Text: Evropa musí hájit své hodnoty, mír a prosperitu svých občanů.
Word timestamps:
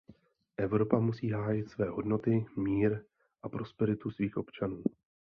Evropa 0.57 0.99
musí 0.99 1.29
hájit 1.29 1.69
své 1.69 1.89
hodnoty, 1.89 2.45
mír 2.57 3.03
a 3.43 3.49
prosperitu 3.49 4.11
svých 4.11 4.37
občanů. 4.37 4.83